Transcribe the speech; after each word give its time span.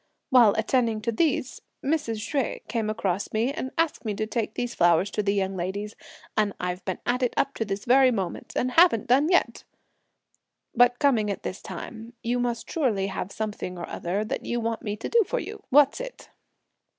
While 0.31 0.55
attending 0.57 0.99
to 1.01 1.11
these, 1.11 1.61
Mrs. 1.83 2.27
Hsueh 2.27 2.67
came 2.67 2.89
across 2.89 3.31
me, 3.33 3.53
and 3.53 3.69
asked 3.77 4.03
me 4.03 4.15
to 4.15 4.25
take 4.25 4.55
these 4.55 4.73
flowers 4.73 5.11
to 5.11 5.21
the 5.21 5.31
young 5.35 5.55
ladies, 5.55 5.95
and 6.35 6.53
I've 6.59 6.83
been 6.85 6.97
at 7.05 7.21
it 7.21 7.35
up 7.37 7.53
to 7.57 7.65
this 7.65 7.85
very 7.85 8.09
moment, 8.09 8.53
and 8.55 8.71
haven't 8.71 9.05
done 9.05 9.29
yet! 9.29 9.63
But 10.73 10.97
coming 10.97 11.29
at 11.29 11.43
this 11.43 11.61
time, 11.61 12.13
you 12.23 12.39
must 12.39 12.67
surely 12.67 13.05
have 13.13 13.31
something 13.31 13.77
or 13.77 13.87
other 13.87 14.25
that 14.25 14.43
you 14.43 14.59
want 14.59 14.81
me 14.81 14.95
to 14.95 15.07
do 15.07 15.23
for 15.23 15.37
you! 15.39 15.61
what's 15.69 16.01
it?" 16.01 16.29